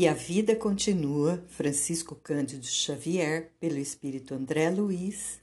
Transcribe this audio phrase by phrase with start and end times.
[0.00, 5.40] E a vida continua, Francisco Cândido Xavier, pelo Espírito André Luiz,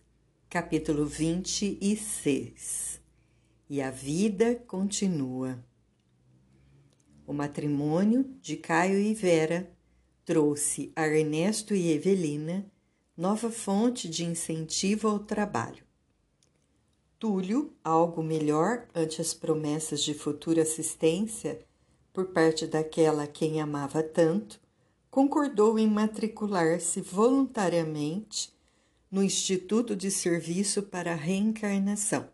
[0.49, 3.01] capítulo 26.
[3.69, 5.61] E a vida continua.
[7.27, 9.69] O matrimônio de Caio e Vera
[10.23, 12.65] trouxe a Ernesto e Evelina
[13.17, 15.83] nova fonte de incentivo ao trabalho.
[17.19, 21.59] Túlio, algo melhor ante as promessas de futura assistência,
[22.15, 24.57] por parte daquela a quem amava tanto,
[25.11, 28.53] concordou em matricular-se voluntariamente
[29.11, 32.29] no Instituto de Serviço para a Reencarnação.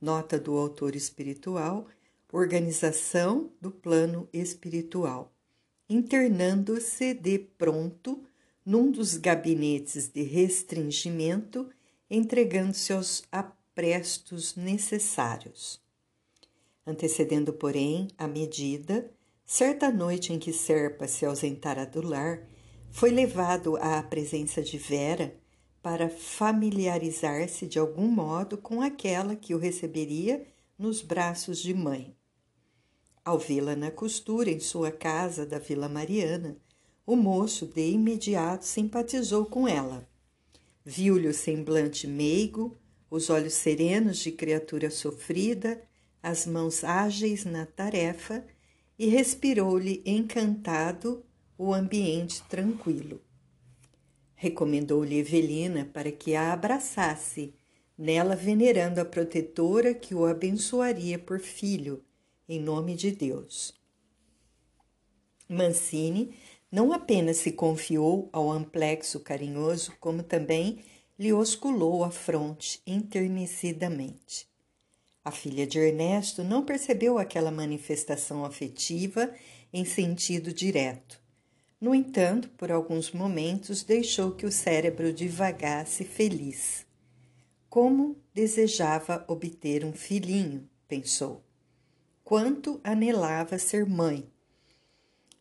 [0.00, 1.86] Nota do autor espiritual,
[2.32, 5.30] organização do plano espiritual,
[5.90, 8.24] internando-se de pronto
[8.64, 11.68] num dos gabinetes de restringimento,
[12.08, 15.81] entregando-se aos aprestos necessários.
[16.86, 19.10] Antecedendo, porém, a medida,
[19.44, 22.48] certa noite em que Serpa se ausentara do lar,
[22.90, 25.34] foi levado à presença de Vera
[25.80, 30.46] para familiarizar-se de algum modo com aquela que o receberia
[30.78, 32.16] nos braços de mãe.
[33.24, 36.56] Ao vê-la na costura em sua casa da Vila Mariana,
[37.06, 40.08] o moço de imediato simpatizou com ela.
[40.84, 42.76] Viu-lhe o semblante meigo,
[43.08, 45.80] os olhos serenos de criatura sofrida
[46.22, 48.44] as mãos ágeis na tarefa
[48.98, 51.24] e respirou-lhe encantado
[51.58, 53.20] o ambiente tranquilo.
[54.34, 57.54] Recomendou-lhe Evelina para que a abraçasse,
[57.96, 62.04] nela venerando a protetora que o abençoaria por filho,
[62.48, 63.74] em nome de Deus.
[65.48, 66.34] Mancini
[66.70, 70.78] não apenas se confiou ao amplexo carinhoso, como também
[71.18, 74.51] lhe osculou a fronte enternecidamente.
[75.24, 79.32] A filha de Ernesto não percebeu aquela manifestação afetiva
[79.72, 81.20] em sentido direto.
[81.80, 86.84] No entanto, por alguns momentos deixou que o cérebro divagasse feliz.
[87.68, 91.42] Como desejava obter um filhinho, pensou.
[92.24, 94.28] Quanto anelava ser mãe.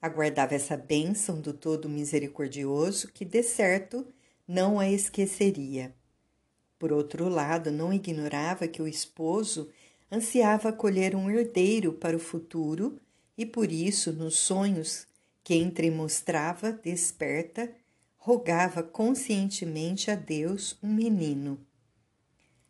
[0.01, 4.07] Aguardava essa bênção do Todo Misericordioso que, de certo,
[4.47, 5.93] não a esqueceria.
[6.79, 9.69] Por outro lado, não ignorava que o esposo
[10.11, 12.99] ansiava colher um herdeiro para o futuro
[13.37, 15.07] e por isso, nos sonhos
[15.43, 17.71] que entremostrava desperta,
[18.17, 21.59] rogava conscientemente a Deus um menino.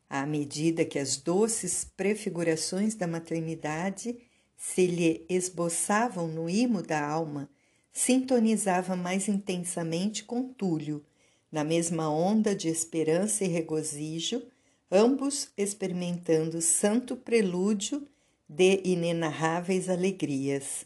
[0.10, 4.18] À medida que as doces prefigurações da maternidade
[4.62, 7.50] se lhe esboçavam no imo da alma,
[7.92, 11.04] sintonizava mais intensamente com Túlio,
[11.52, 14.44] na mesma onda de esperança e regozijo,
[14.92, 18.06] ambos experimentando santo prelúdio
[18.48, 20.86] de inenarráveis alegrias.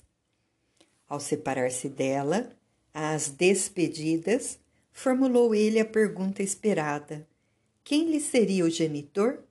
[1.07, 2.51] Ao separar-se dela,
[2.93, 4.59] às despedidas,
[4.91, 7.27] formulou ele a pergunta esperada:
[7.83, 9.43] quem lhe seria o genitor?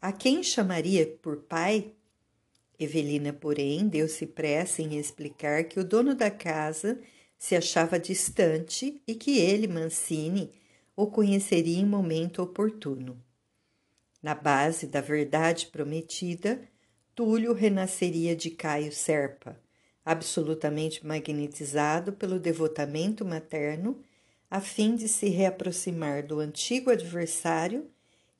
[0.00, 1.92] A quem chamaria por pai?
[2.78, 7.00] Evelina, porém, deu-se pressa em explicar que o dono da casa
[7.36, 10.52] se achava distante e que ele, Mancini,
[10.94, 13.20] o conheceria em momento oportuno.
[14.28, 16.60] Na base da verdade prometida,
[17.14, 19.58] Túlio renasceria de Caio Serpa,
[20.04, 24.02] absolutamente magnetizado pelo devotamento materno,
[24.50, 27.90] a fim de se reaproximar do antigo adversário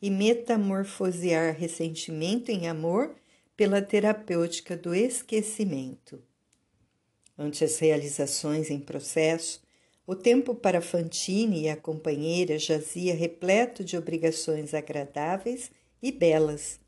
[0.03, 3.17] e metamorfosear ressentimento em amor
[3.57, 6.23] pela terapêutica do esquecimento.
[7.39, 9.63] Ante as realizações em processo,
[10.07, 15.71] o tempo para Fantine e a companheira jazia repleto de obrigações agradáveis
[16.03, 16.81] e belas.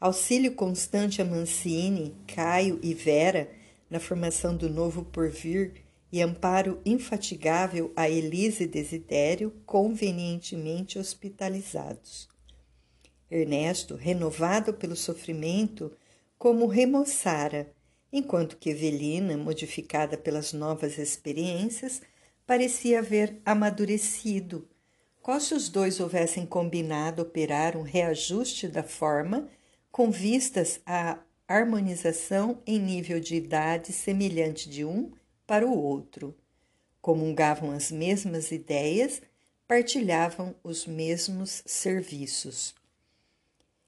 [0.00, 3.50] Auxílio constante a Mancini, Caio e Vera
[3.88, 12.28] na formação do novo porvir e amparo infatigável a Elise e Desidério, convenientemente hospitalizados.
[13.30, 15.92] Ernesto, renovado pelo sofrimento,
[16.38, 17.72] como remoçara
[18.12, 22.02] enquanto que Evelina, modificada pelas novas experiências,
[22.46, 24.68] parecia haver amadurecido.
[25.22, 29.48] Qual se os dois houvessem combinado operar um reajuste da forma
[29.90, 35.10] com vistas à harmonização em nível de idade semelhante de um
[35.46, 36.32] para o outro.
[37.02, 39.20] Comungavam as mesmas ideias,
[39.66, 42.72] partilhavam os mesmos serviços.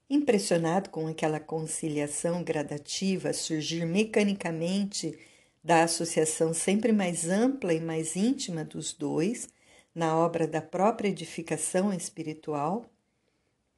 [0.09, 5.17] Impressionado com aquela conciliação gradativa surgir mecanicamente
[5.63, 9.47] da associação sempre mais ampla e mais íntima dos dois,
[9.93, 12.85] na obra da própria edificação espiritual,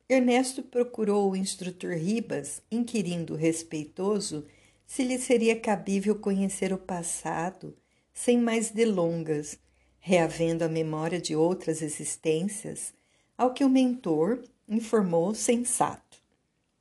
[0.07, 4.45] Ernesto procurou o instrutor Ribas, inquirindo respeitoso
[4.85, 7.75] se lhe seria cabível conhecer o passado,
[8.13, 9.57] sem mais delongas,
[9.99, 12.93] reavendo a memória de outras existências,
[13.35, 16.21] ao que o mentor informou sensato.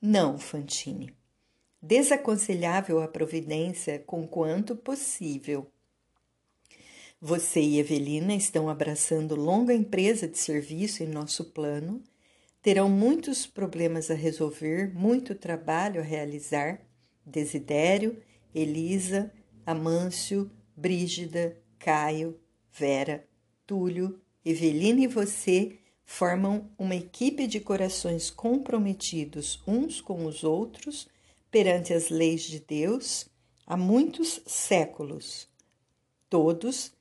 [0.01, 1.15] Não, Fantine.
[1.81, 5.67] Desaconselhável a providência com quanto possível.
[7.27, 12.05] Você e Evelina estão abraçando longa empresa de serviço em nosso plano,
[12.61, 16.83] terão muitos problemas a resolver, muito trabalho a realizar.
[17.25, 18.23] Desidério,
[18.55, 19.33] Elisa,
[19.65, 22.39] Amâncio, Brígida, Caio,
[22.71, 23.27] Vera,
[23.67, 31.09] Túlio, Evelina e você formam uma equipe de corações comprometidos uns com os outros
[31.51, 33.27] perante as leis de Deus
[33.67, 35.49] há muitos séculos,
[36.29, 36.93] todos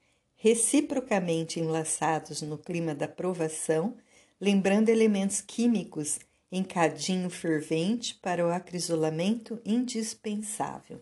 [0.43, 3.95] reciprocamente enlaçados no clima da provação,
[4.41, 6.19] lembrando elementos químicos
[6.51, 10.99] em cadinho fervente para o acrisolamento indispensável.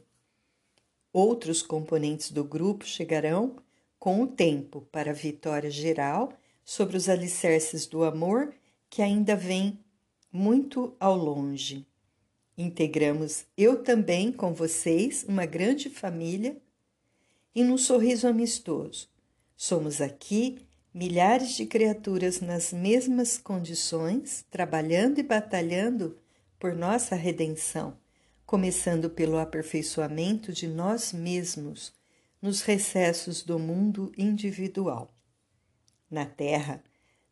[1.11, 3.55] Outros componentes do grupo chegarão
[3.97, 6.31] com o tempo para a vitória geral
[6.63, 8.53] sobre os alicerces do amor
[8.91, 9.79] que ainda vem
[10.31, 11.83] muito ao longe.
[12.55, 16.55] Integramos eu também com vocês uma grande família
[17.55, 19.09] e num sorriso amistoso.
[19.63, 20.57] Somos aqui
[20.91, 26.17] milhares de criaturas nas mesmas condições, trabalhando e batalhando
[26.57, 27.95] por nossa redenção,
[28.43, 31.93] começando pelo aperfeiçoamento de nós mesmos
[32.41, 35.13] nos recessos do mundo individual.
[36.09, 36.83] Na Terra,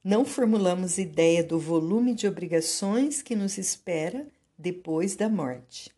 [0.03, 5.89] não formulamos ideia do volume de obrigações que nos espera depois da morte.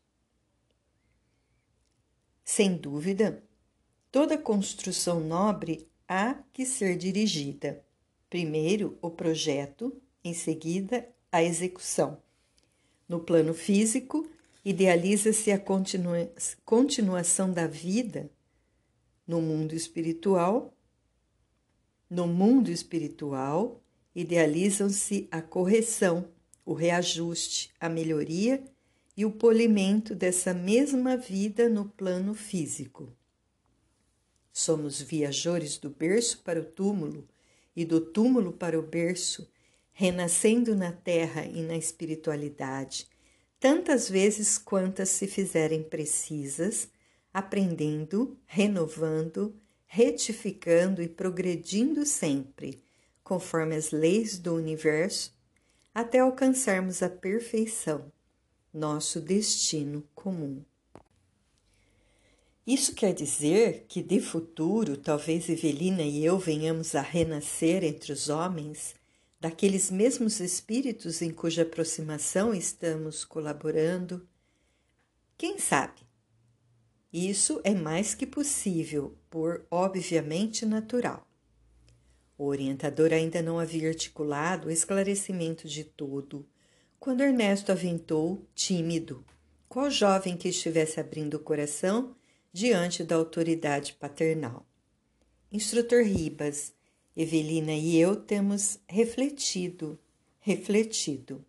[2.42, 3.44] Sem dúvida,
[4.10, 7.82] toda construção nobre há que ser dirigida.
[8.30, 12.22] Primeiro, o projeto, em seguida, a execução.
[13.08, 14.30] No plano físico,
[14.66, 16.30] idealiza-se a continua
[16.66, 18.30] continuação da vida.
[19.26, 20.74] No mundo espiritual,
[22.10, 23.82] no mundo espiritual,
[24.14, 26.28] idealizam-se a correção,
[26.66, 28.62] o reajuste, a melhoria
[29.16, 33.16] e o polimento dessa mesma vida no plano físico.
[34.52, 37.28] Somos viajores do berço para o túmulo
[37.76, 39.50] e do túmulo para o berço,
[39.94, 43.08] renascendo na terra e na espiritualidade,
[43.60, 46.90] tantas vezes quantas se fizerem precisas,
[47.34, 49.56] aprendendo, renovando,
[49.86, 52.84] retificando e progredindo sempre,
[53.24, 55.34] conforme as leis do universo,
[55.94, 58.12] até alcançarmos a perfeição,
[58.74, 60.64] nosso destino comum.
[62.66, 68.30] Isso quer dizer que de futuro, talvez Evelina e eu venhamos a renascer entre os
[68.30, 68.94] homens,
[69.40, 74.28] daqueles mesmos espíritos em cuja aproximação estamos colaborando?
[75.36, 76.02] Quem sabe?
[77.12, 81.28] Isso é mais que possível, por obviamente natural.
[82.38, 86.48] O orientador ainda não havia articulado o esclarecimento de todo,
[87.00, 89.26] quando Ernesto aventou, tímido,
[89.68, 92.16] qual jovem que estivesse abrindo o coração
[92.54, 94.66] diante da autoridade paternal.
[95.52, 96.74] Instrutor Ribas,
[97.16, 100.00] Evelina e eu temos refletido,
[100.40, 101.44] refletido.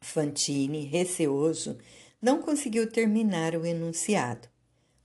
[0.00, 1.78] Fantine, receoso,
[2.20, 4.48] não conseguiu terminar o enunciado.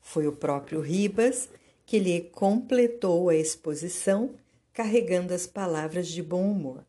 [0.01, 1.49] Foi o próprio Ribas
[1.85, 4.35] que lhe completou a exposição,
[4.73, 6.85] carregando as palavras de bom humor.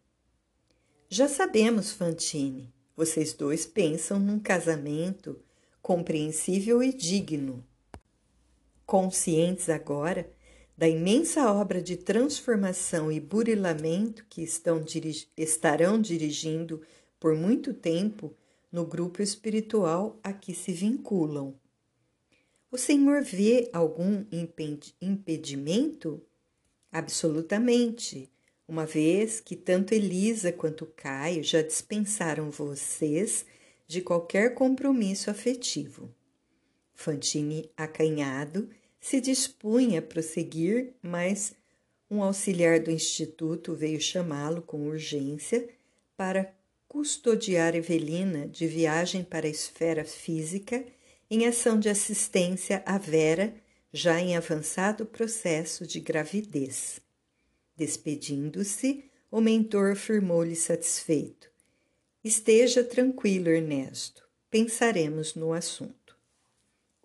[1.09, 5.39] Já sabemos, Fantine, vocês dois pensam num casamento
[5.81, 7.65] compreensível e digno.
[8.87, 10.33] Conscientes agora
[10.79, 14.85] da imensa obra de transformação e burilamento que estão,
[15.37, 16.81] estarão dirigindo
[17.19, 18.33] por muito tempo
[18.71, 21.59] no grupo espiritual a que se vinculam.
[22.71, 24.25] O Senhor vê algum
[25.01, 26.23] impedimento?
[26.93, 28.31] Absolutamente,
[28.69, 33.45] uma vez que tanto Elisa quanto Caio já dispensaram vocês
[33.89, 36.15] de qualquer compromisso afetivo.
[36.97, 41.55] Fantine, acanhado, se dispunha a prosseguir, mas
[42.11, 45.69] um auxiliar do instituto veio chamá-lo com urgência
[46.17, 46.53] para
[46.89, 50.85] custodiar Evelina de viagem para a esfera física
[51.31, 53.55] em ação de assistência à Vera,
[53.93, 57.01] já em avançado processo de gravidez.
[57.77, 61.51] Despedindo-se, o mentor afirmou-lhe satisfeito:
[62.25, 66.06] Esteja tranquilo, Ernesto, pensaremos no assunto.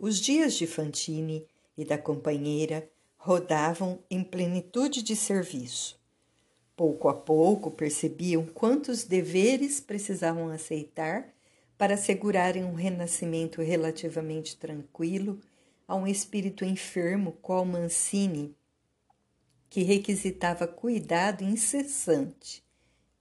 [0.04, 1.46] Os dias de Fantine
[1.78, 6.02] e da companheira rodavam em plenitude de serviço.
[6.76, 11.32] Pouco a pouco percebiam quantos deveres precisavam aceitar
[11.78, 15.40] para assegurarem um renascimento relativamente tranquilo
[15.88, 18.56] a um espírito enfermo qual Mancini,
[19.70, 22.64] que requisitava cuidado incessante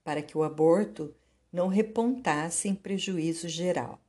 [0.03, 1.13] para que o aborto
[1.53, 4.01] não repontasse em prejuízo geral.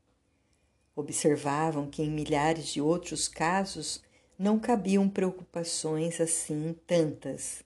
[0.94, 4.02] Observavam que em milhares de outros casos
[4.38, 7.62] não cabiam preocupações assim tantas.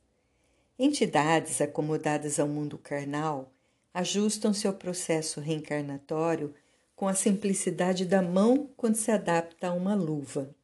[0.79, 3.53] Entidades acomodadas ao mundo carnal
[3.93, 6.55] ajustam-se ao processo reencarnatório
[6.95, 10.55] com a simplicidade da mão quando se adapta a uma luva.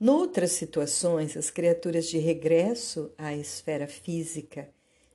[0.00, 4.68] Noutras situações, as criaturas de regresso à esfera física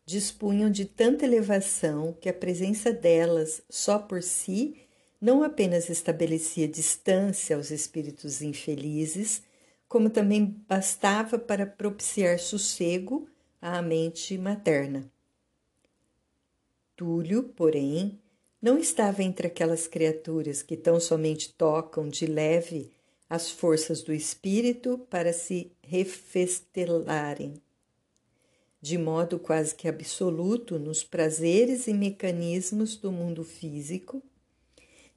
[0.06, 4.87] dispunham de tanta elevação que a presença delas só por si
[5.20, 9.42] não apenas estabelecia distância aos espíritos infelizes,
[9.88, 13.28] como também bastava para propiciar sossego
[13.62, 15.10] à mente materna.
[16.96, 18.20] Túlio, porém,
[18.62, 22.92] não estava entre aquelas criaturas que tão somente tocam de leve
[23.30, 27.62] as forças do espírito para se refestelarem,
[28.82, 34.24] de modo quase que absoluto nos prazeres e mecanismos do mundo físico,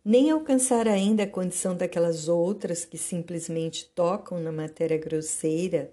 [0.05, 5.91] nem alcançar ainda a condição daquelas outras que simplesmente tocam na matéria grosseira,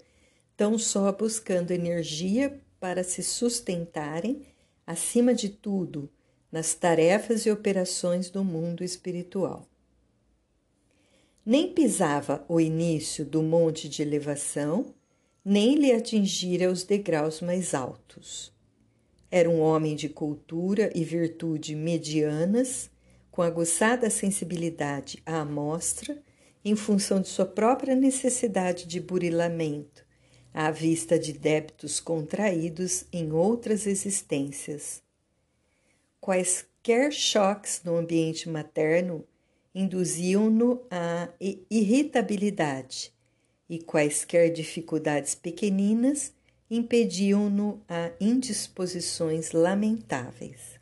[0.56, 4.42] tão só buscando energia para se sustentarem,
[4.86, 6.08] acima de tudo,
[6.50, 9.68] nas tarefas e operações do mundo espiritual.
[11.44, 14.94] Nem pisava o início do monte de elevação,
[15.44, 18.52] nem lhe atingira os degraus mais altos.
[19.30, 22.90] Era um homem de cultura e virtude medianas
[23.38, 26.20] com aguçada sensibilidade à amostra,
[26.64, 30.04] em função de sua própria necessidade de burilamento,
[30.52, 35.04] à vista de débitos contraídos em outras existências.
[36.20, 39.24] Quaisquer choques no ambiente materno
[39.72, 41.28] induziam-no à
[41.70, 43.14] irritabilidade,
[43.70, 46.32] e quaisquer dificuldades pequeninas
[46.68, 50.77] impediam-no a indisposições lamentáveis.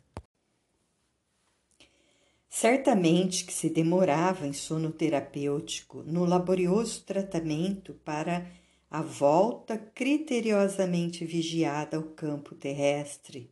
[2.59, 8.49] Certamente que se demorava em sono terapêutico no laborioso tratamento para
[8.89, 13.51] a volta criteriosamente vigiada ao campo terrestre,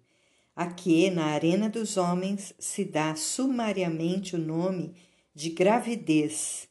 [0.55, 4.95] a que, na arena dos homens, se dá sumariamente o nome
[5.35, 6.67] de gravidez,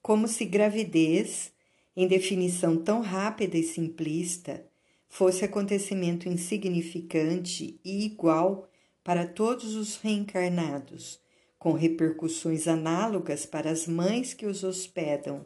[0.00, 1.50] como se gravidez,
[1.96, 4.64] em definição tão rápida e simplista,
[5.08, 8.70] fosse acontecimento insignificante e igual
[9.02, 11.25] para todos os reencarnados
[11.66, 15.44] com repercussões análogas para as mães que os hospedam.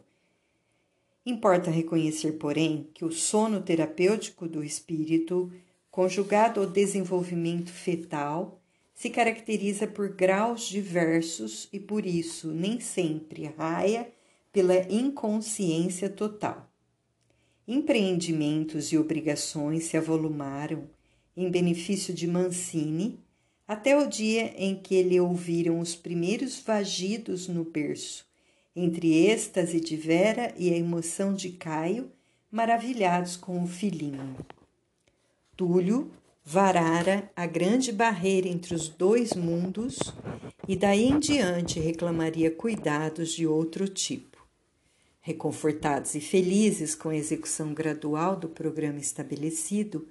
[1.25, 5.51] Importa reconhecer, porém, que o sono terapêutico do espírito,
[5.89, 8.61] conjugado ao desenvolvimento fetal,
[8.93, 14.07] se caracteriza por graus diversos e, por isso, nem sempre raia
[14.53, 16.71] pela inconsciência total.
[17.67, 20.87] Empreendimentos e obrigações se avolumaram
[21.35, 23.19] em benefício de Mancini
[23.71, 28.25] até o dia em que ele ouviram os primeiros vagidos no berço,
[28.75, 32.11] entre êxtase de Vera e a emoção de Caio,
[32.51, 34.35] maravilhados com o filhinho.
[35.55, 36.11] Túlio
[36.43, 39.97] varara a grande barreira entre os dois mundos
[40.67, 44.45] e daí em diante reclamaria cuidados de outro tipo.
[45.21, 50.05] Reconfortados e felizes com a execução gradual do programa estabelecido,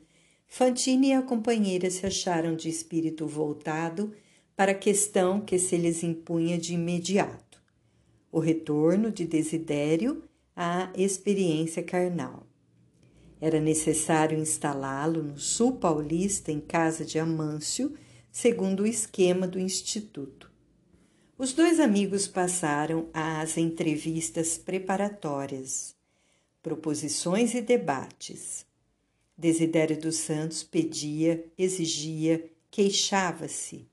[0.52, 4.12] Fantine e a companheira se acharam de espírito voltado
[4.56, 7.62] para a questão que se lhes impunha de imediato:
[8.32, 12.44] o retorno de Desidério à experiência carnal.
[13.40, 17.94] Era necessário instalá-lo no sul paulista, em casa de Amâncio,
[18.30, 20.50] segundo o esquema do Instituto.
[21.38, 25.94] Os dois amigos passaram às entrevistas preparatórias,
[26.60, 28.68] proposições e debates.
[29.40, 33.88] Desidério dos Santos pedia, exigia, queixava-se.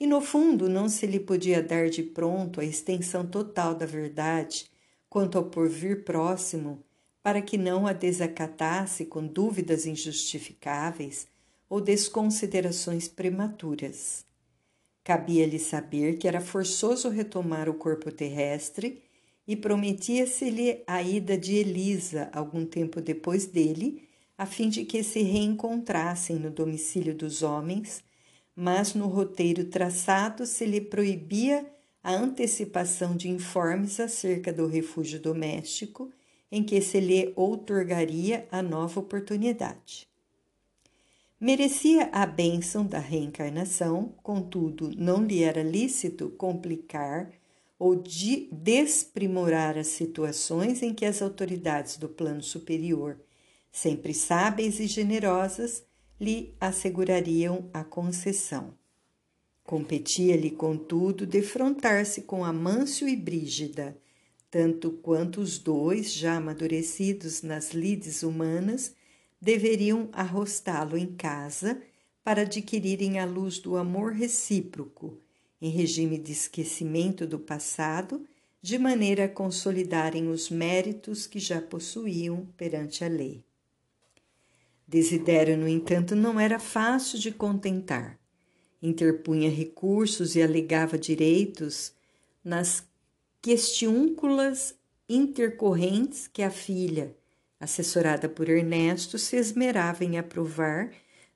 [0.00, 4.70] E no fundo não se lhe podia dar de pronto a extensão total da verdade
[5.06, 6.82] quanto ao porvir próximo,
[7.22, 11.26] para que não a desacatasse com dúvidas injustificáveis
[11.68, 14.24] ou desconsiderações prematuras.
[15.04, 19.02] Cabia-lhe saber que era forçoso retomar o corpo terrestre
[19.46, 24.08] e prometia-se-lhe a ida de Elisa algum tempo depois dele
[24.40, 28.02] a fim de que se reencontrassem no domicílio dos homens,
[28.56, 31.70] mas no roteiro traçado se lhe proibia
[32.02, 36.10] a antecipação de informes acerca do refúgio doméstico
[36.50, 40.08] em que se lhe outorgaria a nova oportunidade.
[41.38, 47.30] Merecia a bênção da reencarnação, contudo, não lhe era lícito complicar
[47.78, 53.20] ou de desprimorar as situações em que as autoridades do plano superior,
[53.70, 55.84] sempre sábeis e generosas,
[56.20, 58.74] lhe assegurariam a concessão.
[59.64, 63.96] Competia-lhe, contudo, defrontar-se com Amâncio e Brígida,
[64.50, 68.94] tanto quanto os dois, já amadurecidos nas lides humanas,
[69.40, 71.80] deveriam arrostá-lo em casa
[72.22, 75.18] para adquirirem a luz do amor recíproco
[75.60, 78.26] em regime de esquecimento do passado,
[78.62, 83.44] de maneira a consolidarem os méritos que já possuíam perante a lei.
[84.90, 88.18] Desidério, no entanto, não era fácil de contentar.
[88.82, 91.92] Interpunha recursos e alegava direitos
[92.42, 92.82] nas
[93.40, 94.74] questiúnculas
[95.08, 97.16] intercorrentes que a filha,
[97.60, 100.90] assessorada por Ernesto, se esmerava em aprovar,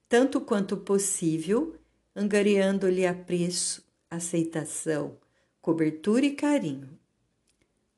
[0.08, 1.76] tanto quanto possível,
[2.16, 5.16] angariando-lhe apreço aceitação,
[5.62, 6.98] cobertura e carinho.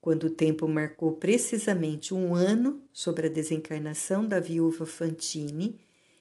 [0.06, 5.80] Quando o tempo marcou precisamente um ano sobre a desencarnação da viúva Fantini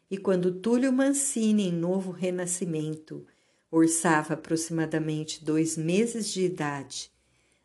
[0.10, 3.28] e quando Túlio Mancini, em novo renascimento,
[3.70, 7.12] orçava aproximadamente dois meses de idade,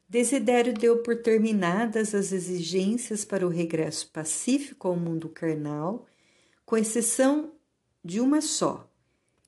[0.06, 6.04] Desidério deu por terminadas as exigências para o regresso pacífico ao mundo carnal,
[6.66, 7.50] com exceção
[8.04, 8.90] de uma só,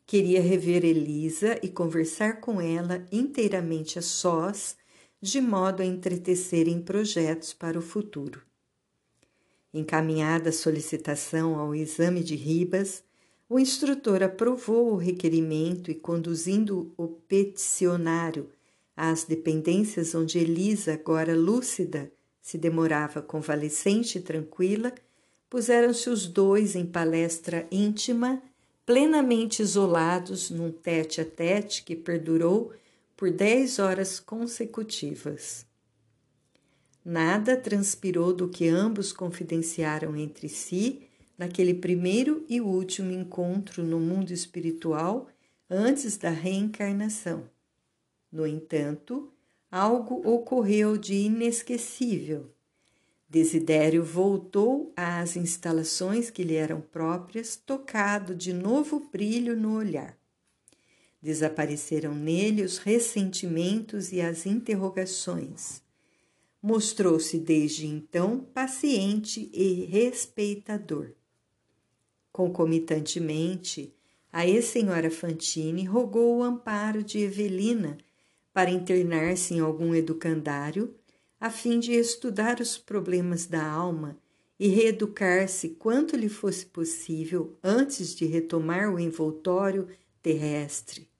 [0.06, 4.76] Queria rever Elisa e conversar com ela inteiramente a sós,
[5.22, 8.42] de modo a entretecer em projetos para o futuro.
[9.72, 13.04] Encaminhada a solicitação ao exame de Ribas,
[13.48, 18.50] o instrutor aprovou o requerimento e, conduzindo o peticionário
[18.96, 22.10] às dependências onde Elisa, agora lúcida,
[22.40, 24.92] se demorava convalescente e tranquila,
[25.48, 28.42] puseram-se os dois em palestra íntima
[28.84, 32.72] plenamente isolados num tete a tete que perdurou
[33.22, 35.64] por dez horas consecutivas.
[37.04, 41.06] Nada transpirou do que ambos confidenciaram entre si
[41.38, 45.28] naquele primeiro e último encontro no mundo espiritual
[45.70, 47.48] antes da reencarnação.
[48.32, 49.32] No entanto,
[49.70, 52.50] algo ocorreu de inesquecível
[53.28, 60.18] Desidério voltou às instalações que lhe eram próprias, tocado de novo brilho no olhar.
[61.22, 65.80] Desapareceram nele os ressentimentos e as interrogações.
[66.60, 71.12] Mostrou-se desde então paciente e respeitador.
[72.32, 73.94] Concomitantemente,
[74.32, 77.98] a ex-senhora Fantini rogou o amparo de Evelina
[78.52, 80.94] para internar-se em algum educandário
[81.38, 84.18] a fim de estudar os problemas da alma
[84.58, 89.88] e reeducar-se quanto lhe fosse possível antes de retomar o envoltório
[90.22, 91.11] terrestre.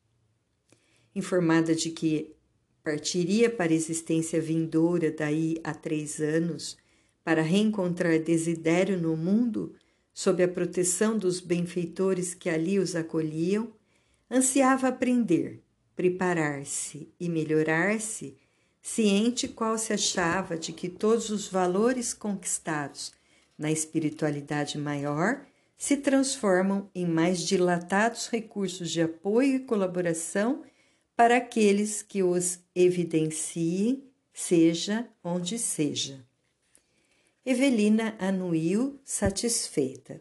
[1.14, 2.35] Informada de que
[2.83, 6.77] partiria para a existência vindoura daí a três anos,
[7.22, 9.75] para reencontrar Desidério no mundo,
[10.12, 13.72] sob a proteção dos benfeitores que ali os acolhiam,
[14.31, 15.62] ansiava aprender,
[15.94, 18.37] preparar-se e melhorar-se
[18.83, 23.12] ciente qual se achava de que todos os valores conquistados
[23.57, 25.46] na espiritualidade maior
[25.77, 30.62] se transformam em mais dilatados recursos de apoio e colaboração
[31.16, 36.25] para aqueles que os evidenciem, seja onde seja.
[37.44, 40.20] Evelina anuiu satisfeita.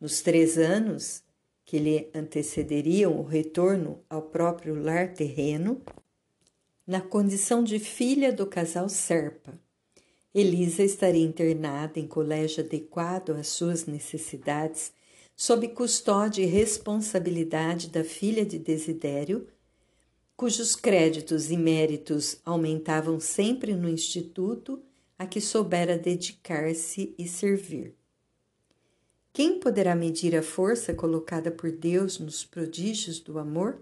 [0.00, 1.22] Nos três anos
[1.64, 5.80] que lhe antecederiam o retorno ao próprio lar terreno,
[6.86, 9.58] na condição de filha do casal Serpa.
[10.34, 14.92] Elisa estaria internada em colégio adequado às suas necessidades,
[15.36, 19.46] sob custódia e responsabilidade da filha de Desidério,
[20.36, 24.82] cujos créditos e méritos aumentavam sempre no instituto
[25.18, 27.94] a que soubera dedicar-se e servir.
[29.32, 33.80] Quem poderá medir a força colocada por Deus nos prodígios do amor?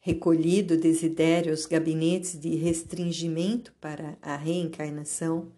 [0.00, 5.48] recolhido Desidério aos gabinetes de restringimento para a reencarnação,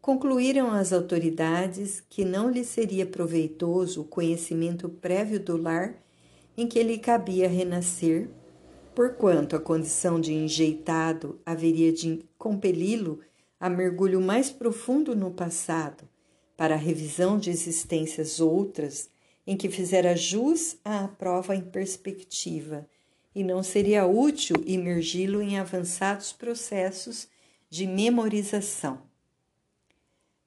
[0.00, 6.02] concluíram as autoridades que não lhe seria proveitoso o conhecimento prévio do lar
[6.56, 8.28] em que lhe cabia renascer,
[8.94, 13.20] porquanto a condição de enjeitado haveria de compeli-lo
[13.58, 16.08] a mergulho mais profundo no passado,
[16.56, 19.10] para a revisão de existências outras
[19.46, 22.88] em que fizera jus à prova em perspectiva
[23.34, 27.28] e não seria útil imergi-lo em avançados processos
[27.68, 29.02] de memorização.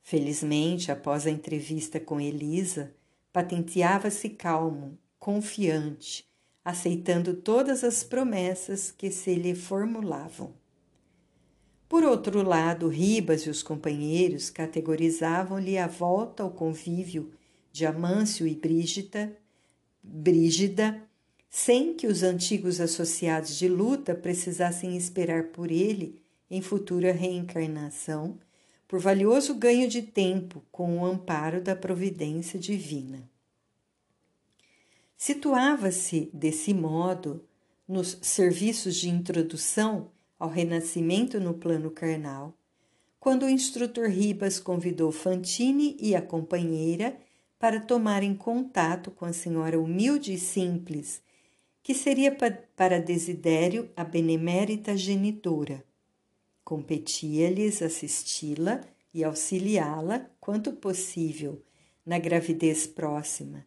[0.01, 2.95] Felizmente, após a entrevista com Elisa,
[3.33, 6.26] patenteava-se calmo, confiante,
[6.67, 10.51] aceitando todas as promessas que se lhe formulavam.
[11.87, 17.31] Por outro lado, Ribas e os companheiros categorizavam-lhe a volta ao convívio
[17.71, 19.33] de Amâncio e Brígida,
[20.03, 21.01] Brígida,
[21.49, 28.37] sem que os antigos associados de luta precisassem esperar por ele em futura reencarnação,
[28.89, 33.23] por valioso ganho de tempo com o amparo da providência divina.
[35.17, 37.43] Situava-se, desse modo,
[37.87, 42.53] nos serviços de introdução ao renascimento no plano carnal,
[43.19, 47.17] quando o instrutor Ribas convidou Fantine e a companheira
[47.57, 51.21] para tomarem contato com a senhora humilde e simples,
[51.81, 52.37] que seria
[52.75, 55.83] para Desidério a benemérita genitora.
[56.63, 58.81] Competia-lhes assisti-la
[59.13, 61.63] e auxiliá-la, quanto possível,
[62.05, 63.65] na gravidez próxima,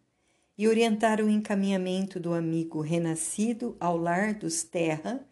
[0.61, 5.25] e orientar o encaminhamento do amigo renascido ao lar dos Terra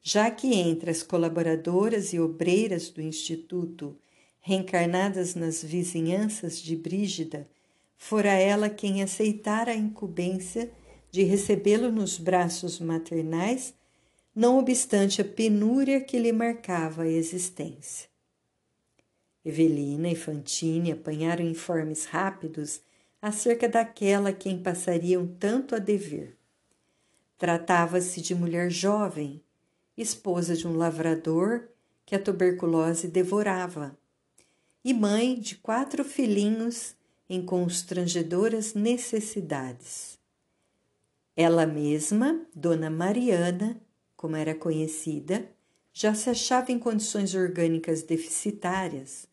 [0.00, 3.98] já que entre as colaboradoras e obreiras do Instituto,
[4.38, 7.48] reencarnadas nas vizinhanças de Brígida,
[7.96, 10.70] fora ela quem aceitara a incumbência
[11.10, 13.74] de recebê-lo nos braços maternais,
[14.32, 18.08] não obstante a penúria que lhe marcava a existência.
[19.44, 22.80] Evelina e Fantine apanharam informes rápidos
[23.20, 26.36] acerca daquela a quem passariam tanto a dever.
[27.38, 29.42] Tratava-se de mulher jovem,
[29.96, 31.68] esposa de um lavrador
[32.04, 33.96] que a tuberculose devorava,
[34.84, 36.94] e mãe de quatro filhinhos
[37.28, 40.18] em constrangedoras necessidades.
[41.36, 43.80] Ela mesma, Dona Mariana,
[44.16, 45.50] como era conhecida,
[45.92, 49.26] já se achava em condições orgânicas deficitárias,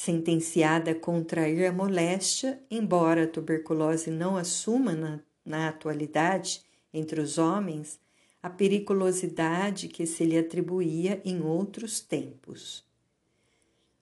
[0.00, 7.36] sentenciada a contrair a moléstia, embora a tuberculose não assuma na, na atualidade entre os
[7.36, 8.00] homens
[8.42, 12.82] a periculosidade que se lhe atribuía em outros tempos.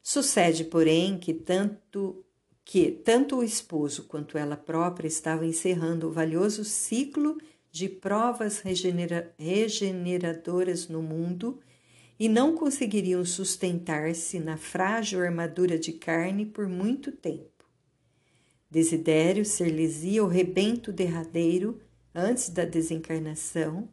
[0.01, 2.25] Sucede, porém, que tanto
[2.65, 7.39] que tanto o esposo quanto ela própria estavam encerrando o valioso ciclo
[7.73, 11.59] de provas regenera regeneradoras no mundo
[12.19, 17.65] e não conseguiriam sustentar-se na frágil armadura de carne por muito tempo.
[18.71, 21.81] Desidério ser-lhes-ia o rebento derradeiro
[22.15, 23.89] antes da desencarnação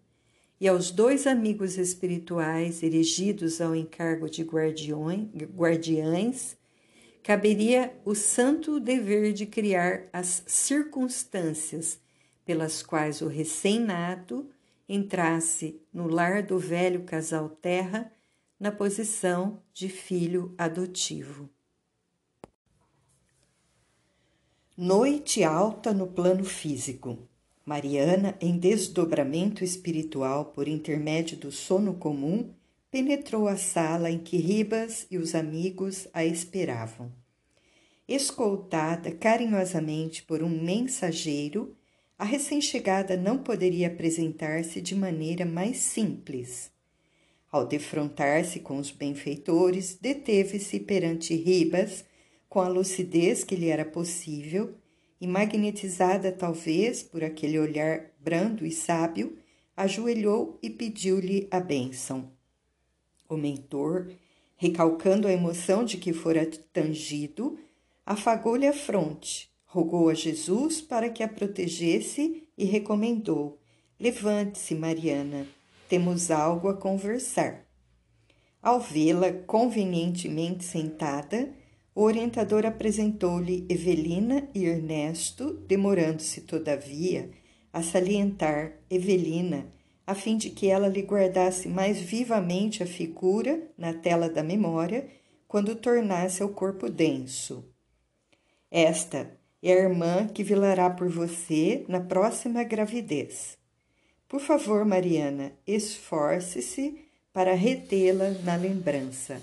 [0.59, 6.57] e aos dois amigos espirituais erigidos ao encargo de guardiães,
[7.21, 11.99] caberia o santo dever de criar as circunstâncias
[12.45, 14.49] pelas quais o recém-nato
[14.87, 18.11] entrasse no lar do velho casal Terra
[18.59, 21.49] na posição de filho adotivo.
[24.77, 27.17] Noite alta no plano físico.
[27.65, 32.53] Mariana, em desdobramento espiritual por intermédio do sono comum,
[32.91, 37.11] penetrou a sala em que Ribas e os amigos a esperavam.
[38.07, 41.75] Escoltada carinhosamente por um mensageiro,
[42.17, 46.74] a recém-chegada não poderia apresentar-se de maneira mais simples.
[47.55, 52.03] Ao defrontar-se com os benfeitores, deteve-se perante Ribas
[52.49, 54.75] com a lucidez que lhe era possível
[55.21, 59.37] e magnetizada talvez por aquele olhar brando e sábio,
[59.73, 62.29] ajoelhou e pediu-lhe a bênção.
[63.29, 64.11] O mentor,
[64.57, 67.57] recalcando a emoção de que fora tangido,
[68.05, 73.57] afagou-lhe a fronte, rogou a Jesus para que a protegesse e recomendou:
[73.97, 75.47] Levante-se, Mariana,
[75.87, 77.65] temos algo a conversar.
[78.61, 81.53] Ao vê-la convenientemente sentada,
[81.93, 87.29] o orientador apresentou-lhe Evelina e Ernesto, demorando-se, todavia,
[87.71, 89.67] a salientar Evelina,
[90.05, 95.07] a fim de que ela lhe guardasse mais vivamente a figura na tela da memória
[95.47, 97.63] quando tornasse ao corpo denso.
[98.69, 99.31] Esta
[99.63, 103.57] é a irmã que velará por você na próxima gravidez.
[104.27, 109.41] Por favor, Mariana, esforce-se para retê-la na lembrança.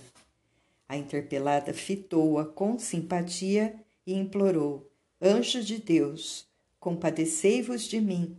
[0.89, 3.75] A interpelada fitou-a com simpatia
[4.07, 4.91] e implorou:
[5.21, 6.47] Anjo de Deus,
[6.81, 8.37] compadecei-vos de mim.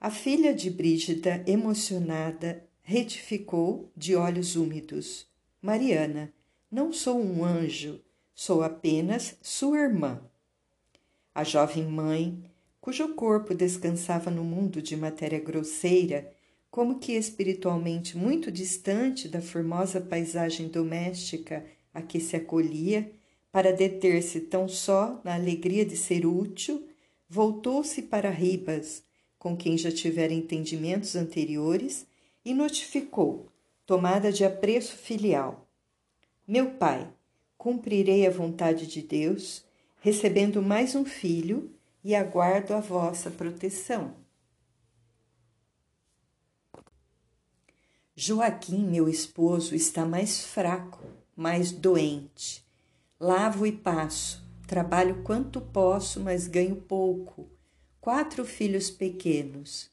[0.00, 5.26] A filha de Brígida, emocionada, retificou de olhos úmidos:
[5.60, 6.32] Mariana,
[6.70, 8.00] não sou um anjo,
[8.34, 10.20] sou apenas sua irmã.
[11.34, 12.44] A jovem mãe,
[12.88, 16.32] cujo corpo descansava no mundo de matéria grosseira,
[16.70, 23.12] como que espiritualmente muito distante da formosa paisagem doméstica a que se acolhia,
[23.52, 26.88] para deter-se tão só na alegria de ser útil,
[27.28, 29.02] voltou-se para Ribas,
[29.38, 32.06] com quem já tivera entendimentos anteriores,
[32.42, 33.52] e notificou,
[33.84, 35.68] tomada de apreço filial.
[36.46, 37.06] Meu pai,
[37.58, 39.62] cumprirei a vontade de Deus,
[40.00, 41.70] recebendo mais um filho
[42.02, 44.14] e aguardo a vossa proteção.
[48.14, 51.04] Joaquim, meu esposo, está mais fraco,
[51.36, 52.66] mais doente.
[53.20, 57.48] Lavo e passo, trabalho quanto posso, mas ganho pouco.
[58.00, 59.88] Quatro filhos pequenos.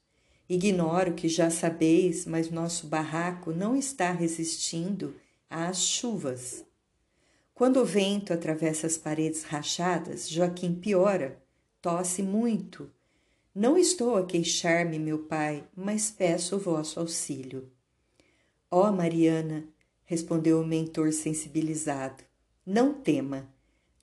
[0.49, 5.15] Ignoro que já sabeis, mas nosso barraco não está resistindo
[5.49, 6.65] às chuvas.
[7.53, 11.41] Quando o vento atravessa as paredes rachadas, Joaquim piora,
[11.85, 12.89] tosse muito.
[13.53, 17.69] Não estou a queixar-me, meu pai, mas peço o vosso auxílio.
[18.71, 19.67] Ó oh, Mariana,
[20.03, 22.23] respondeu o mentor sensibilizado,
[22.65, 23.47] não tema.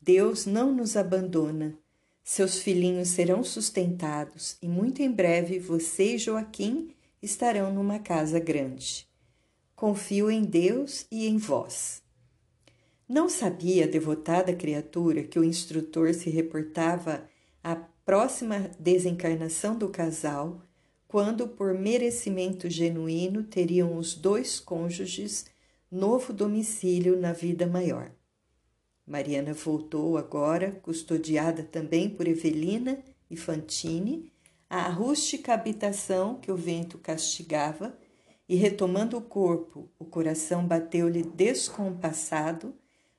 [0.00, 1.76] Deus não nos abandona.
[2.22, 9.08] Seus filhinhos serão sustentados e muito em breve você e Joaquim estarão numa casa grande.
[9.74, 12.00] Confio em Deus e em vós.
[13.08, 17.28] Não sabia a devotada criatura que o instrutor se reportava
[17.62, 20.62] à próxima desencarnação do casal,
[21.06, 25.46] quando, por merecimento genuíno, teriam os dois cônjuges
[25.90, 28.10] novo domicílio na vida maior.
[29.06, 32.98] Mariana voltou agora, custodiada também por Evelina
[33.30, 34.32] e Fantine,
[34.70, 37.96] à rústica habitação que o vento castigava,
[38.48, 42.74] e retomando o corpo, o coração bateu-lhe descompassado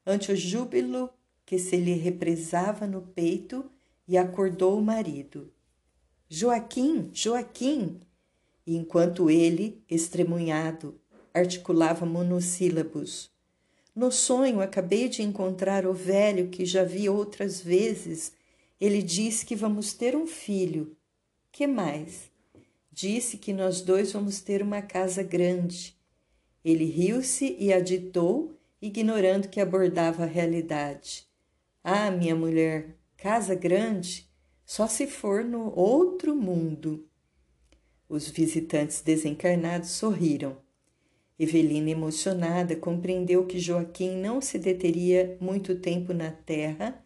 [0.06, 1.10] ante o júbilo
[1.46, 3.66] que se lhe represava no peito
[4.08, 5.52] e acordou o marido.
[6.30, 8.00] Joaquim, Joaquim!
[8.66, 11.00] E enquanto ele, estremunhado,
[11.34, 13.34] articulava monossílabos,
[13.96, 18.32] no sonho acabei de encontrar o velho que já vi outras vezes.
[18.82, 20.98] Ele disse que vamos ter um filho.
[21.52, 22.32] Que mais?
[22.92, 25.96] Disse que nós dois vamos ter uma casa grande.
[26.66, 31.28] Ele riu-se e aditou, ignorando que abordava a realidade.
[31.84, 34.30] Ah, minha mulher, casa grande?
[34.66, 37.08] Só se for no outro mundo.
[38.10, 40.58] Os visitantes desencarnados sorriram.
[41.40, 47.02] Evelina, emocionada, compreendeu que Joaquim não se deteria muito tempo na terra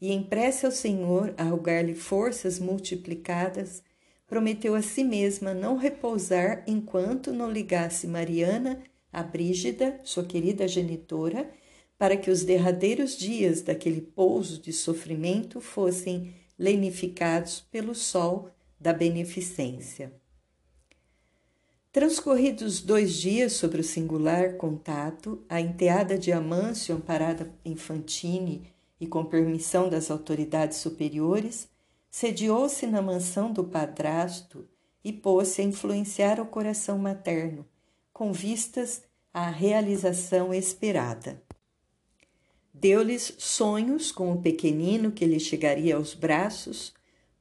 [0.00, 3.82] e, em prece ao Senhor a rogar-lhe forças multiplicadas,
[4.26, 11.50] prometeu a si mesma não repousar enquanto não ligasse Mariana a Brígida, sua querida genitora,
[12.00, 18.48] para que os derradeiros dias daquele pouso de sofrimento fossem lenificados pelo sol
[18.80, 20.10] da beneficência.
[21.92, 29.06] Transcorridos dois dias sobre o singular contato, a enteada de Amâncio, amparada em Fantine e
[29.06, 31.68] com permissão das autoridades superiores,
[32.10, 34.66] sediou-se na mansão do padrasto
[35.04, 37.66] e pôs-se a influenciar o coração materno,
[38.10, 39.02] com vistas
[39.34, 41.42] à realização esperada.
[42.72, 46.94] Deu-lhes sonhos com o pequenino que lhe chegaria aos braços,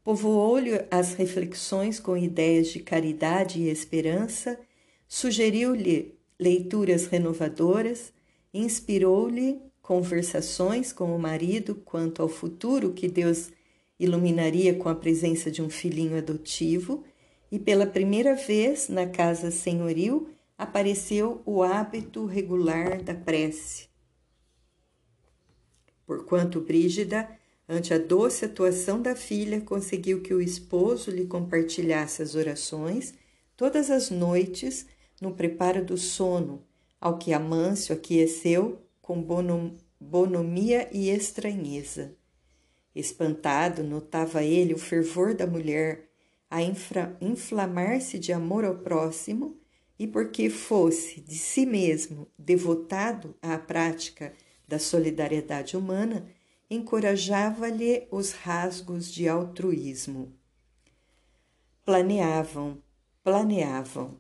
[0.04, 4.60] povoou-lhe as reflexões com ideias de caridade e esperança,
[5.08, 8.12] sugeriu-lhe leituras renovadoras,
[8.54, 13.52] inspirou-lhe conversações com o marido quanto ao futuro que Deus
[14.00, 17.04] iluminaria com a presença de um filhinho adotivo,
[17.52, 23.89] e pela primeira vez na casa senhoril apareceu o hábito regular da prece.
[26.10, 27.30] Porquanto Brígida
[27.72, 33.14] Ante a doce atuação da filha, conseguiu que o esposo lhe compartilhasse as orações
[33.56, 34.88] todas as noites
[35.22, 36.66] no preparo do sono,
[37.00, 39.24] ao que Amâncio aqueceu com
[40.00, 42.16] bonomia e estranheza.
[42.96, 46.10] Espantado, notava ele o fervor da mulher
[46.50, 46.60] a
[47.22, 49.60] inflamar-se de amor ao próximo
[50.00, 54.34] e porque fosse de si mesmo devotado à prática
[54.70, 56.28] da solidariedade humana,
[56.70, 60.32] encorajava-lhe os rasgos de altruísmo.
[61.84, 62.78] Planeavam,
[63.24, 64.20] planeavam.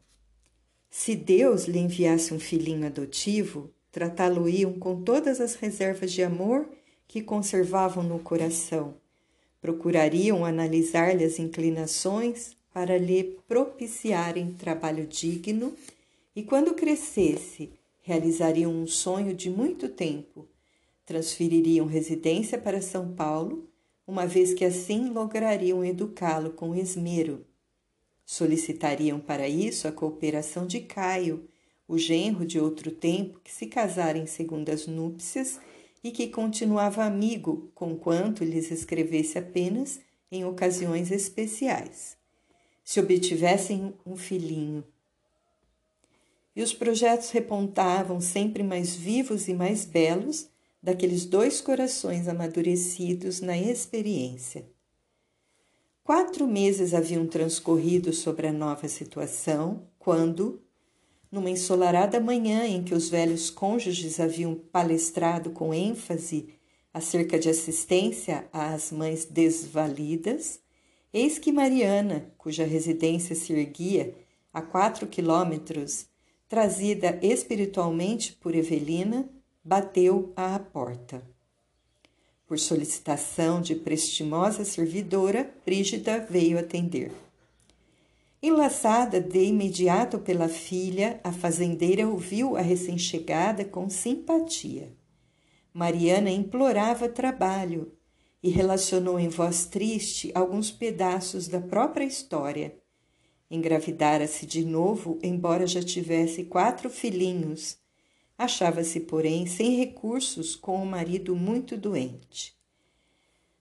[0.89, 6.67] Se Deus lhe enviasse um filhinho adotivo, tratá-lo-iam com todas as reservas de amor
[7.07, 8.95] que conservavam no coração.
[9.61, 15.75] Procurariam analisar-lhe as inclinações para lhe propiciarem trabalho digno
[16.35, 20.47] e, quando crescesse, realizariam um sonho de muito tempo
[21.09, 23.67] transfeririam residência para São Paulo,
[24.05, 27.43] uma vez que assim lograriam educá-lo com esmero.
[28.23, 31.49] Solicitariam para isso a cooperação de Caio,
[31.87, 35.59] o genro de outro tempo que se casara em segundas núpcias
[36.03, 39.99] e que continuava amigo, conquanto lhes escrevesse apenas
[40.31, 42.15] em ocasiões especiais.
[42.83, 44.83] Se obtivessem um filhinho.
[46.59, 50.49] E os projetos repontavam sempre mais vivos e mais belos
[50.83, 54.67] daqueles dois corações amadurecidos na experiência.
[56.03, 60.61] Quatro meses haviam transcorrido sobre a nova situação quando,
[61.31, 66.49] numa ensolarada manhã em que os velhos cônjuges haviam palestrado com ênfase
[66.93, 70.59] acerca de assistência às mães desvalidas,
[71.13, 74.13] eis que Mariana, cuja residência se erguia
[74.51, 76.09] a quatro quilômetros,
[76.49, 79.29] trazida espiritualmente por Evelina,
[79.63, 81.21] bateu à porta.
[82.47, 87.11] Por solicitação de prestimosa servidora, Brígida veio atender.
[88.41, 94.91] Enlaçada de imediato pela filha, a fazendeira ouviu a recém-chegada com simpatia.
[95.71, 97.91] Mariana implorava trabalho
[98.41, 102.78] e relacionou em voz triste alguns pedaços da própria história.
[103.49, 107.77] Engravidara-se de novo, embora já tivesse quatro filhinhos.
[108.37, 112.55] Achava-se, porém, sem recursos, com o marido muito doente.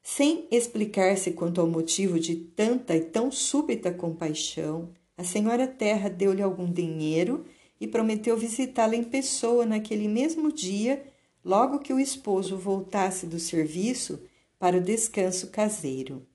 [0.03, 6.43] Sem explicar-se quanto ao motivo de tanta e tão súbita compaixão, a senhora Terra deu-lhe
[6.43, 7.47] algum dinheiro
[7.81, 11.03] e prometeu visitá-la em pessoa naquele mesmo dia,
[11.45, 14.21] logo que o esposo voltasse do serviço
[14.59, 16.27] para o descanso caseiro.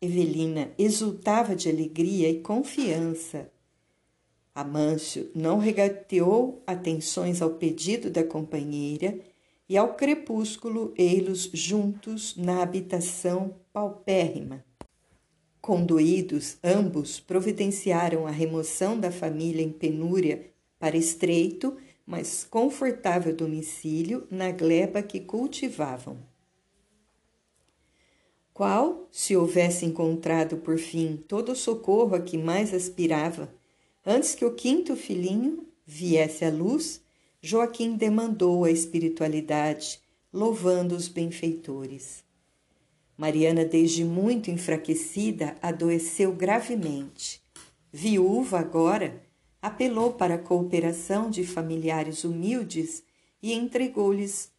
[0.00, 3.50] Evelina exultava de alegria e confiança.
[4.54, 9.18] Amâncio não regateou atenções ao pedido da companheira
[9.68, 14.64] e ao crepúsculo ei-los juntos na habitação paupérrima.
[15.60, 24.52] Conduídos, ambos providenciaram a remoção da família em penúria para estreito, mas confortável domicílio na
[24.52, 26.27] gleba que cultivavam.
[28.58, 33.48] Qual, se houvesse encontrado por fim todo o socorro a que mais aspirava,
[34.04, 37.00] antes que o quinto filhinho viesse à luz,
[37.40, 40.00] Joaquim demandou a espiritualidade,
[40.32, 42.24] louvando os benfeitores.
[43.16, 47.40] Mariana, desde muito enfraquecida, adoeceu gravemente.
[47.92, 49.22] Viúva agora,
[49.62, 53.04] apelou para a cooperação de familiares humildes
[53.40, 54.50] e entregou-lhes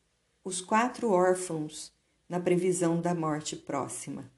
[0.41, 1.98] os quatro órfãos
[2.29, 4.31] na previsão da morte próxima.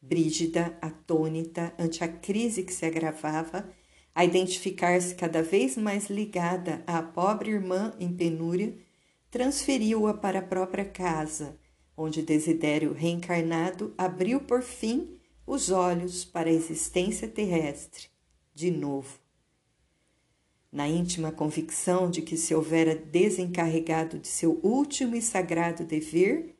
[0.00, 3.70] Brígida, atônita ante a crise que se agravava,
[4.14, 8.74] a identificar-se cada vez mais ligada à pobre irmã em penúria,
[9.30, 11.56] transferiu-a para a própria casa,
[11.96, 18.08] onde Desidério reencarnado abriu por fim os olhos para a existência terrestre,
[18.54, 19.20] de novo.
[20.70, 26.51] Na íntima convicção de que se houvera desencarregado de seu último e sagrado dever,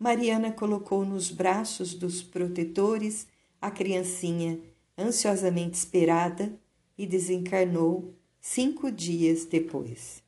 [0.00, 3.26] Mariana colocou nos braços dos protetores
[3.60, 4.58] a criancinha
[4.96, 6.58] ansiosamente esperada
[6.96, 10.22] e desencarnou cinco dias depois.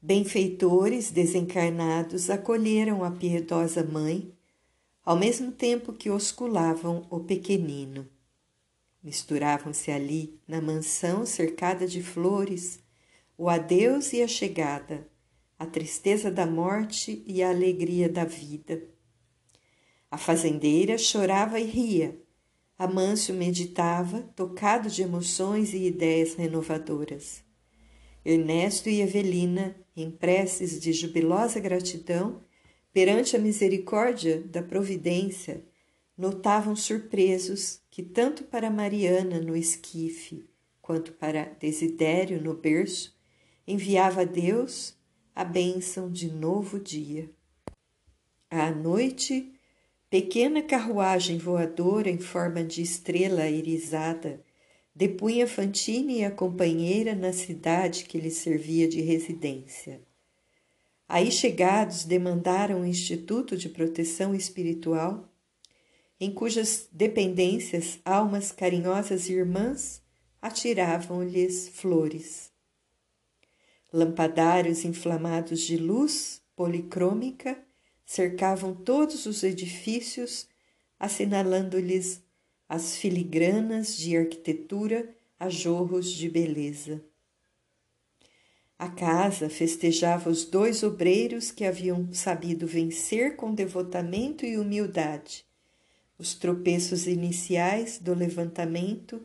[0.00, 4.32] Benfeitores desencarnados acolheram a piedosa mãe,
[5.04, 8.06] ao mesmo tempo que osculavam o pequenino.
[9.02, 12.78] Misturavam-se ali, na mansão cercada de flores,
[13.36, 15.08] o adeus e a chegada,
[15.58, 18.82] a tristeza da morte e a alegria da vida.
[20.10, 22.20] A fazendeira chorava e ria,
[22.76, 27.44] Amâncio meditava, tocado de emoções e ideias renovadoras.
[28.24, 32.42] Ernesto e Evelina, em preces de jubilosa gratidão,
[32.92, 35.64] perante a misericórdia da providência,
[36.18, 40.48] notavam surpresos que tanto para Mariana no esquife,
[40.82, 43.16] quanto para Desidério no berço,
[43.66, 44.96] enviava Deus
[45.34, 47.30] a bênção de novo dia.
[48.50, 49.54] À noite,
[50.14, 54.40] Pequena carruagem voadora em forma de estrela irisada
[54.94, 60.00] depunha Fantine e a companheira na cidade que lhe servia de residência.
[61.08, 65.28] Aí chegados, demandaram o Instituto de Proteção Espiritual,
[66.20, 70.00] em cujas dependências almas carinhosas irmãs
[70.40, 72.53] atiravam-lhes flores.
[73.96, 77.56] Lampadários inflamados de luz policrômica
[78.04, 80.48] cercavam todos os edifícios,
[80.98, 82.20] assinalando-lhes
[82.68, 87.04] as filigranas de arquitetura a jorros de beleza.
[88.76, 95.46] A casa festejava os dois obreiros que haviam sabido vencer com devotamento e humildade
[96.18, 99.22] os tropeços iniciais do levantamento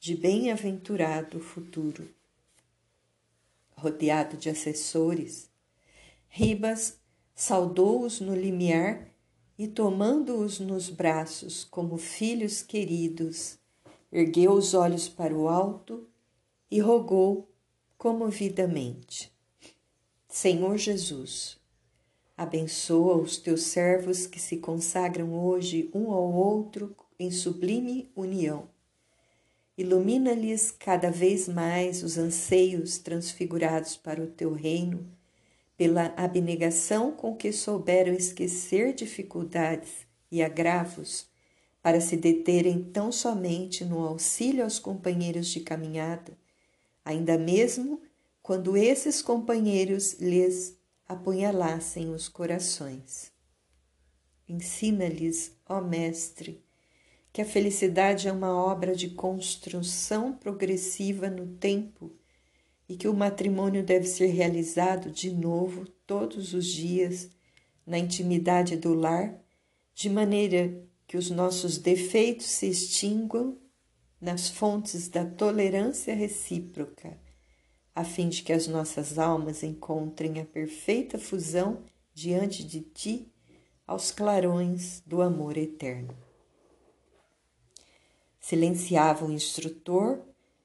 [0.00, 2.17] de bem-aventurado futuro.
[3.78, 5.48] Rodeado de assessores,
[6.26, 6.98] Ribas
[7.32, 9.08] saudou-os no limiar
[9.56, 13.56] e, tomando-os nos braços como filhos queridos,
[14.10, 16.08] ergueu os olhos para o alto
[16.68, 17.48] e rogou
[17.96, 19.32] comovidamente.
[20.28, 21.56] Senhor Jesus,
[22.36, 28.68] abençoa os teus servos que se consagram hoje um ao outro em sublime união.
[29.78, 35.08] Ilumina-lhes cada vez mais os anseios transfigurados para o teu reino,
[35.76, 41.28] pela abnegação com que souberam esquecer dificuldades e agravos
[41.80, 46.36] para se deterem tão somente no auxílio aos companheiros de caminhada,
[47.04, 48.02] ainda mesmo
[48.42, 50.76] quando esses companheiros lhes
[51.06, 53.30] apunhalassem os corações.
[54.48, 56.66] Ensina-lhes, ó Mestre,
[57.32, 62.12] que a felicidade é uma obra de construção progressiva no tempo
[62.88, 67.30] e que o matrimônio deve ser realizado de novo todos os dias
[67.86, 69.38] na intimidade do lar,
[69.94, 73.58] de maneira que os nossos defeitos se extinguam
[74.20, 77.18] nas fontes da tolerância recíproca,
[77.94, 81.82] a fim de que as nossas almas encontrem a perfeita fusão
[82.14, 83.32] diante de ti
[83.86, 86.27] aos clarões do amor eterno.
[88.48, 90.20] Silenciava o instrutor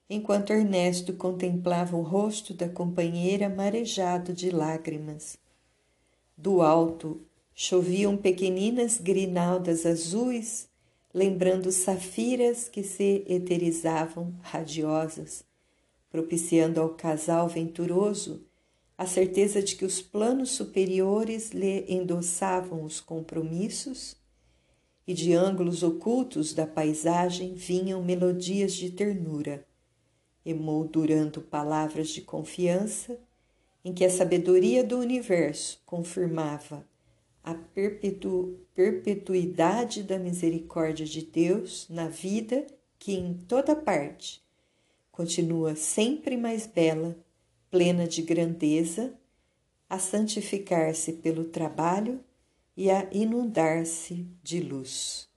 [0.10, 5.36] enquanto Ernesto contemplava o rosto da companheira marejado de lágrimas.
[6.38, 7.20] Do alto
[7.54, 10.70] Choviam pequeninas grinaldas azuis,
[11.14, 15.44] lembrando safiras que se eterizavam radiosas,
[16.10, 18.46] propiciando ao casal venturoso
[18.98, 24.23] a certeza de que os planos superiores lhe endossavam os compromissos
[25.08, 29.66] e de ângulos ocultos da paisagem vinham melodias de ternura,
[30.46, 33.18] emoldurando palavras de confiança
[33.84, 36.88] em que a sabedoria do universo confirmava
[37.44, 42.66] a perpetu perpetuidade da misericórdia de Deus na vida
[42.98, 44.42] que em toda parte
[45.12, 47.16] continua sempre mais bela,
[47.70, 49.14] plena de grandeza,
[49.90, 52.20] a santificar-se pelo trabalho
[52.76, 55.33] e a inundar-se de luz.